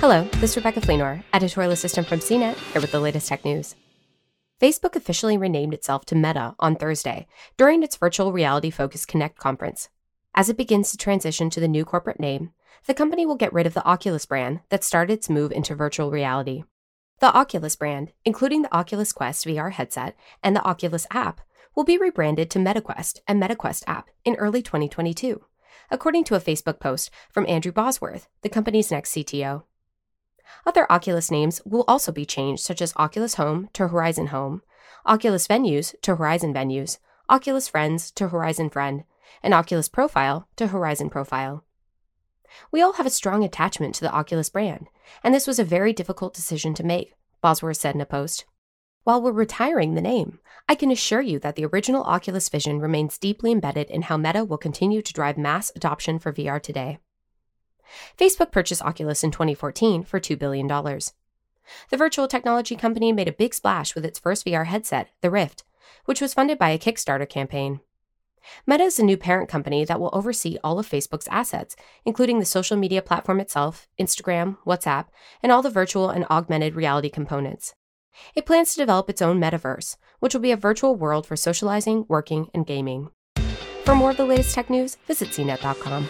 Hello, 0.00 0.24
this 0.36 0.52
is 0.52 0.56
Rebecca 0.56 0.80
Fleenor, 0.80 1.22
editorial 1.34 1.72
assistant 1.72 2.06
from 2.06 2.20
CNET, 2.20 2.56
here 2.72 2.80
with 2.80 2.90
the 2.90 3.00
latest 3.00 3.28
tech 3.28 3.44
news. 3.44 3.74
Facebook 4.58 4.96
officially 4.96 5.36
renamed 5.36 5.74
itself 5.74 6.06
to 6.06 6.14
Meta 6.14 6.54
on 6.58 6.74
Thursday 6.74 7.26
during 7.58 7.82
its 7.82 7.98
virtual 7.98 8.32
reality 8.32 8.70
focused 8.70 9.08
Connect 9.08 9.36
conference. 9.36 9.90
As 10.34 10.48
it 10.48 10.56
begins 10.56 10.90
to 10.90 10.96
transition 10.96 11.50
to 11.50 11.60
the 11.60 11.68
new 11.68 11.84
corporate 11.84 12.18
name, 12.18 12.52
the 12.86 12.94
company 12.94 13.26
will 13.26 13.34
get 13.34 13.52
rid 13.52 13.66
of 13.66 13.74
the 13.74 13.84
Oculus 13.84 14.24
brand 14.24 14.60
that 14.70 14.82
started 14.82 15.12
its 15.12 15.28
move 15.28 15.52
into 15.52 15.74
virtual 15.74 16.10
reality. 16.10 16.64
The 17.20 17.36
Oculus 17.36 17.76
brand, 17.76 18.12
including 18.24 18.62
the 18.62 18.74
Oculus 18.74 19.12
Quest 19.12 19.44
VR 19.44 19.70
headset 19.70 20.16
and 20.42 20.56
the 20.56 20.64
Oculus 20.64 21.06
app, 21.10 21.42
will 21.76 21.84
be 21.84 21.98
rebranded 21.98 22.50
to 22.52 22.58
MetaQuest 22.58 23.18
and 23.28 23.38
MetaQuest 23.40 23.82
app 23.86 24.08
in 24.24 24.34
early 24.36 24.62
2022, 24.62 25.44
according 25.90 26.24
to 26.24 26.36
a 26.36 26.40
Facebook 26.40 26.80
post 26.80 27.10
from 27.30 27.46
Andrew 27.46 27.70
Bosworth, 27.70 28.28
the 28.40 28.48
company's 28.48 28.90
next 28.90 29.12
CTO. 29.14 29.64
Other 30.66 30.90
Oculus 30.90 31.30
names 31.30 31.60
will 31.64 31.84
also 31.88 32.12
be 32.12 32.26
changed, 32.26 32.62
such 32.62 32.82
as 32.82 32.94
Oculus 32.96 33.34
Home 33.34 33.68
to 33.72 33.88
Horizon 33.88 34.28
Home, 34.28 34.62
Oculus 35.06 35.46
Venues 35.46 35.94
to 36.02 36.16
Horizon 36.16 36.52
Venues, 36.52 36.98
Oculus 37.28 37.68
Friends 37.68 38.10
to 38.12 38.28
Horizon 38.28 38.70
Friend, 38.70 39.04
and 39.42 39.54
Oculus 39.54 39.88
Profile 39.88 40.48
to 40.56 40.68
Horizon 40.68 41.10
Profile. 41.10 41.64
We 42.72 42.82
all 42.82 42.94
have 42.94 43.06
a 43.06 43.10
strong 43.10 43.44
attachment 43.44 43.94
to 43.96 44.00
the 44.02 44.12
Oculus 44.12 44.50
brand, 44.50 44.88
and 45.22 45.34
this 45.34 45.46
was 45.46 45.58
a 45.58 45.64
very 45.64 45.92
difficult 45.92 46.34
decision 46.34 46.74
to 46.74 46.84
make, 46.84 47.14
Bosworth 47.40 47.76
said 47.76 47.94
in 47.94 48.00
a 48.00 48.06
post. 48.06 48.44
While 49.04 49.22
we're 49.22 49.32
retiring 49.32 49.94
the 49.94 50.00
name, 50.00 50.40
I 50.68 50.74
can 50.74 50.90
assure 50.90 51.22
you 51.22 51.38
that 51.38 51.56
the 51.56 51.64
original 51.64 52.02
Oculus 52.04 52.48
vision 52.48 52.80
remains 52.80 53.18
deeply 53.18 53.50
embedded 53.50 53.88
in 53.90 54.02
how 54.02 54.16
Meta 54.16 54.44
will 54.44 54.58
continue 54.58 55.00
to 55.00 55.12
drive 55.12 55.38
mass 55.38 55.72
adoption 55.74 56.18
for 56.18 56.32
VR 56.32 56.60
today. 56.60 56.98
Facebook 58.18 58.50
purchased 58.50 58.82
Oculus 58.82 59.24
in 59.24 59.30
2014 59.30 60.02
for 60.04 60.20
$2 60.20 60.38
billion. 60.38 60.66
The 60.66 61.96
virtual 61.96 62.28
technology 62.28 62.76
company 62.76 63.12
made 63.12 63.28
a 63.28 63.32
big 63.32 63.54
splash 63.54 63.94
with 63.94 64.04
its 64.04 64.18
first 64.18 64.44
VR 64.44 64.66
headset, 64.66 65.10
the 65.20 65.30
Rift, 65.30 65.64
which 66.04 66.20
was 66.20 66.34
funded 66.34 66.58
by 66.58 66.70
a 66.70 66.78
Kickstarter 66.78 67.28
campaign. 67.28 67.80
Meta 68.66 68.84
is 68.84 68.98
a 68.98 69.04
new 69.04 69.16
parent 69.16 69.48
company 69.48 69.84
that 69.84 70.00
will 70.00 70.10
oversee 70.12 70.58
all 70.64 70.78
of 70.78 70.88
Facebook's 70.88 71.28
assets, 71.28 71.76
including 72.04 72.38
the 72.38 72.44
social 72.44 72.76
media 72.76 73.02
platform 73.02 73.38
itself, 73.38 73.86
Instagram, 73.98 74.56
WhatsApp, 74.66 75.06
and 75.42 75.52
all 75.52 75.62
the 75.62 75.70
virtual 75.70 76.08
and 76.10 76.24
augmented 76.30 76.74
reality 76.74 77.10
components. 77.10 77.74
It 78.34 78.46
plans 78.46 78.72
to 78.72 78.80
develop 78.80 79.08
its 79.08 79.22
own 79.22 79.40
metaverse, 79.40 79.96
which 80.18 80.34
will 80.34 80.40
be 80.40 80.52
a 80.52 80.56
virtual 80.56 80.96
world 80.96 81.26
for 81.26 81.36
socializing, 81.36 82.06
working, 82.08 82.48
and 82.54 82.66
gaming. 82.66 83.10
For 83.84 83.94
more 83.94 84.10
of 84.10 84.16
the 84.16 84.26
latest 84.26 84.54
tech 84.54 84.70
news, 84.70 84.96
visit 85.06 85.30
cnet.com. 85.30 86.08